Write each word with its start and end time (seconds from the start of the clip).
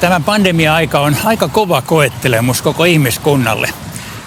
Tämä 0.00 0.20
pandemia-aika 0.20 1.00
on 1.00 1.16
aika 1.24 1.48
kova 1.48 1.82
koettelemus 1.82 2.62
koko 2.62 2.84
ihmiskunnalle. 2.84 3.68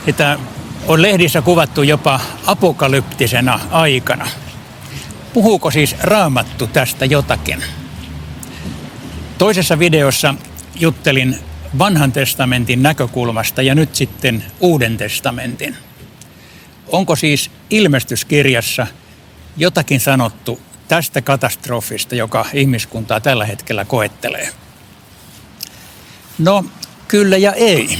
Sitä 0.06 0.40
on 0.88 1.02
lehdissä 1.02 1.42
kuvattu 1.42 1.84
jopa 1.84 2.20
apokalyptisena 2.46 3.60
aikana. 3.72 4.28
Puhuuko 5.34 5.72
siis 5.72 5.96
raamattu 6.02 6.68
tästä 6.68 7.06
jotakin? 7.06 7.64
Toisessa 9.38 9.80
videossa 9.80 10.36
juttelin 10.80 11.36
vanhan 11.80 12.12
testamentin 12.12 12.84
näkökulmasta 12.84 13.62
ja 13.62 13.76
nyt 13.76 13.96
sitten 13.96 14.44
uuden 14.60 14.98
testamentin. 14.98 15.78
Onko 16.88 17.16
siis 17.16 17.52
ilmestyskirjassa 17.70 18.88
jotakin 19.58 20.00
sanottu 20.00 20.62
tästä 20.88 21.22
katastrofista, 21.22 22.16
joka 22.16 22.46
ihmiskuntaa 22.54 23.20
tällä 23.20 23.46
hetkellä 23.46 23.86
koettelee? 23.86 24.50
No, 26.40 26.66
kyllä 27.08 27.38
ja 27.38 27.54
ei. 27.54 27.98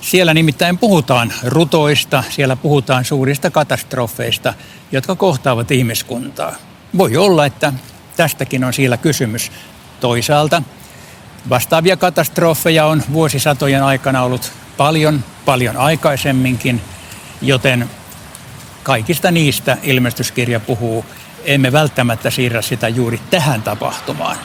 Siellä 0.00 0.34
nimittäin 0.34 0.78
puhutaan 0.78 1.32
rutoista, 1.44 2.24
siellä 2.30 2.56
puhutaan 2.56 3.04
suurista 3.04 3.50
katastrofeista, 3.50 4.54
jotka 4.92 5.16
kohtaavat 5.16 5.70
ihmiskuntaa. 5.70 6.54
Voi 6.98 7.16
olla, 7.16 7.46
että 7.46 7.72
tästäkin 8.16 8.64
on 8.64 8.72
siellä 8.72 8.96
kysymys. 8.96 9.52
Toisaalta 10.00 10.62
vastaavia 11.48 11.96
katastrofeja 11.96 12.86
on 12.86 13.02
vuosisatojen 13.12 13.82
aikana 13.82 14.22
ollut 14.22 14.52
paljon, 14.76 15.24
paljon 15.44 15.76
aikaisemminkin, 15.76 16.80
joten 17.42 17.90
kaikista 18.82 19.30
niistä 19.30 19.76
ilmestyskirja 19.82 20.60
puhuu. 20.60 21.04
Emme 21.44 21.72
välttämättä 21.72 22.30
siirrä 22.30 22.62
sitä 22.62 22.88
juuri 22.88 23.20
tähän 23.30 23.62
tapahtumaan. 23.62 24.36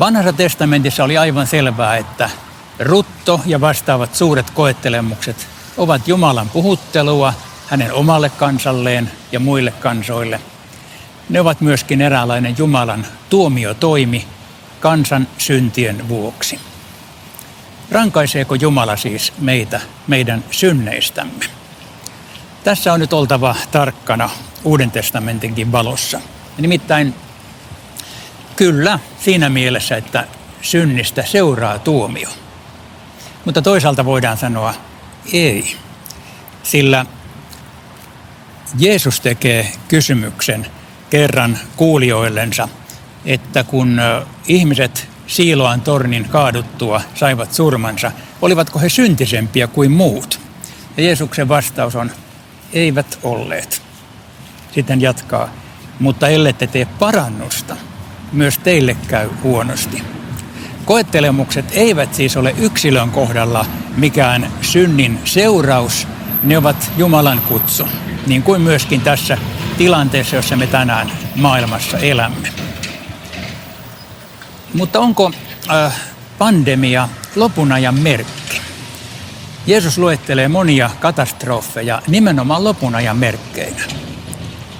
Vanhassa 0.00 0.32
testamentissa 0.32 1.04
oli 1.04 1.18
aivan 1.18 1.46
selvää, 1.46 1.96
että 1.96 2.30
rutto 2.78 3.40
ja 3.46 3.60
vastaavat 3.60 4.14
suuret 4.14 4.50
koettelemukset 4.50 5.46
ovat 5.76 6.08
Jumalan 6.08 6.50
puhuttelua 6.50 7.34
hänen 7.66 7.92
omalle 7.92 8.30
kansalleen 8.30 9.10
ja 9.32 9.40
muille 9.40 9.70
kansoille. 9.70 10.40
Ne 11.28 11.40
ovat 11.40 11.60
myöskin 11.60 12.00
eräänlainen 12.00 12.54
Jumalan 12.58 13.06
tuomiotoimi 13.30 14.26
kansan 14.80 15.28
syntien 15.38 16.08
vuoksi. 16.08 16.60
Rankaiseeko 17.90 18.54
Jumala 18.54 18.96
siis 18.96 19.32
meitä 19.38 19.80
meidän 20.06 20.44
synneistämme? 20.50 21.44
Tässä 22.64 22.92
on 22.92 23.00
nyt 23.00 23.12
oltava 23.12 23.56
tarkkana 23.70 24.30
Uuden 24.64 24.90
testamentinkin 24.90 25.72
valossa. 25.72 26.20
Nimittäin 26.58 27.14
Kyllä, 28.62 28.98
siinä 29.20 29.48
mielessä, 29.48 29.96
että 29.96 30.26
synnistä 30.60 31.24
seuraa 31.26 31.78
tuomio. 31.78 32.28
Mutta 33.44 33.62
toisaalta 33.62 34.04
voidaan 34.04 34.36
sanoa 34.36 34.74
ei, 35.32 35.76
sillä 36.62 37.06
Jeesus 38.78 39.20
tekee 39.20 39.72
kysymyksen 39.88 40.66
kerran 41.10 41.58
kuulijoillensa, 41.76 42.68
että 43.24 43.64
kun 43.64 44.00
ihmiset 44.46 45.08
Siiloan 45.26 45.80
tornin 45.80 46.28
kaaduttua 46.28 47.00
saivat 47.14 47.52
surmansa, 47.54 48.12
olivatko 48.42 48.78
he 48.78 48.88
syntisempiä 48.88 49.66
kuin 49.66 49.90
muut? 49.92 50.40
Ja 50.96 51.04
Jeesuksen 51.04 51.48
vastaus 51.48 51.96
on, 51.96 52.10
eivät 52.72 53.18
olleet. 53.22 53.82
Sitten 54.74 55.00
jatkaa, 55.00 55.48
mutta 55.98 56.28
ellette 56.28 56.66
tee 56.66 56.84
parannusta, 56.84 57.76
myös 58.32 58.58
teille 58.58 58.96
käy 59.08 59.28
huonosti. 59.42 60.02
Koettelemukset 60.84 61.64
eivät 61.72 62.14
siis 62.14 62.36
ole 62.36 62.54
yksilön 62.58 63.10
kohdalla 63.10 63.66
mikään 63.96 64.52
synnin 64.60 65.18
seuraus, 65.24 66.08
ne 66.42 66.58
ovat 66.58 66.92
Jumalan 66.96 67.40
kutsu, 67.48 67.88
niin 68.26 68.42
kuin 68.42 68.60
myöskin 68.60 69.00
tässä 69.00 69.38
tilanteessa, 69.78 70.36
jossa 70.36 70.56
me 70.56 70.66
tänään 70.66 71.12
maailmassa 71.36 71.98
elämme. 71.98 72.48
Mutta 74.74 75.00
onko 75.00 75.30
äh, 75.70 76.00
pandemia 76.38 77.08
lopun 77.36 77.72
ajan 77.72 78.00
merkki? 78.00 78.60
Jeesus 79.66 79.98
luettelee 79.98 80.48
monia 80.48 80.90
katastrofeja 81.00 82.02
nimenomaan 82.06 82.64
lopun 82.64 82.94
ajan 82.94 83.16
merkkeinä. 83.16 83.82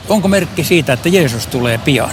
Onko 0.09 0.29
merkki 0.29 0.65
siitä, 0.65 0.93
että 0.93 1.09
Jeesus 1.09 1.47
tulee 1.47 1.79
pian? 1.79 2.11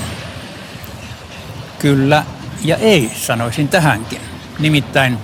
Kyllä 1.79 2.23
ja 2.63 2.75
ei, 2.75 3.11
sanoisin 3.15 3.67
tähänkin. 3.67 4.21
Nimittäin 4.59 5.17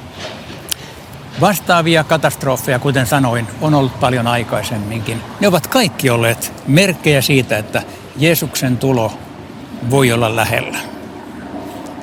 vastaavia 1.41 2.03
katastrofeja, 2.03 2.79
kuten 2.79 3.07
sanoin, 3.07 3.47
on 3.61 3.73
ollut 3.73 3.99
paljon 3.99 4.27
aikaisemminkin. 4.27 5.21
Ne 5.39 5.47
ovat 5.47 5.67
kaikki 5.67 6.09
olleet 6.09 6.53
merkkejä 6.67 7.21
siitä, 7.21 7.57
että 7.57 7.83
Jeesuksen 8.17 8.77
tulo 8.77 9.13
voi 9.89 10.11
olla 10.11 10.35
lähellä. 10.35 10.77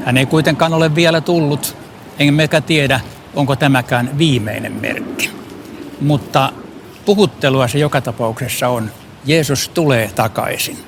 Hän 0.05 0.17
ei 0.17 0.27
kuitenkaan 0.27 0.75
ole 0.75 0.95
vielä 0.95 1.21
tullut, 1.21 1.77
emmekä 2.19 2.61
tiedä, 2.61 3.01
onko 3.35 3.57
tämäkään 3.57 4.19
viimeinen 4.19 4.73
merkki. 4.73 5.31
Mutta 6.01 6.53
puhuttelua 7.05 7.69
se 7.69 7.79
joka 7.79 8.01
tapauksessa 8.01 8.69
on. 8.69 8.91
Jeesus 9.25 9.69
tulee 9.69 10.11
takaisin. 10.15 10.79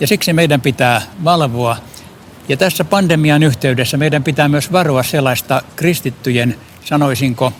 Ja 0.00 0.06
siksi 0.06 0.32
meidän 0.32 0.60
pitää 0.60 1.02
valvoa 1.24 1.76
ja 2.48 2.56
tässä 2.56 2.84
pandemian 2.84 3.42
yhteydessä 3.42 3.96
meidän 3.96 4.22
pitää 4.22 4.48
myös 4.48 4.72
varoa 4.72 5.02
sellaista 5.02 5.62
kristittyjen, 5.76 6.56
sanoisinko, 6.84 7.52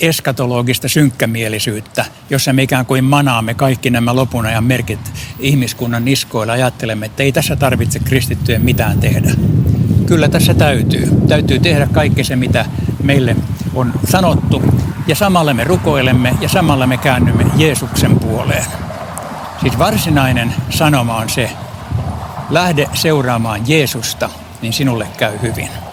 eskatologista 0.00 0.88
synkkämielisyyttä, 0.88 2.04
jossa 2.30 2.52
me 2.52 2.62
ikään 2.62 2.86
kuin 2.86 3.04
manaamme 3.04 3.54
kaikki 3.54 3.90
nämä 3.90 4.14
lopun 4.14 4.46
ajan 4.46 4.64
merkit 4.64 5.12
ihmiskunnan 5.38 6.04
niskoilla. 6.04 6.52
Ajattelemme, 6.52 7.06
että 7.06 7.22
ei 7.22 7.32
tässä 7.32 7.56
tarvitse 7.56 7.98
kristittyjen 7.98 8.62
mitään 8.62 9.00
tehdä. 9.00 9.30
Kyllä 10.06 10.28
tässä 10.28 10.54
täytyy. 10.54 11.08
Täytyy 11.28 11.58
tehdä 11.58 11.88
kaikki 11.92 12.24
se, 12.24 12.36
mitä 12.36 12.66
meille 13.02 13.36
on 13.74 13.92
sanottu. 14.10 14.62
Ja 15.06 15.14
samalla 15.14 15.54
me 15.54 15.64
rukoilemme 15.64 16.34
ja 16.40 16.48
samalla 16.48 16.86
me 16.86 16.96
käännymme 16.96 17.46
Jeesuksen 17.56 18.20
puoleen. 18.20 18.64
Siis 19.60 19.78
varsinainen 19.78 20.54
sanoma 20.70 21.16
on 21.16 21.28
se, 21.28 21.50
lähde 22.50 22.88
seuraamaan 22.94 23.68
Jeesusta, 23.68 24.30
niin 24.62 24.72
sinulle 24.72 25.06
käy 25.18 25.38
hyvin. 25.42 25.91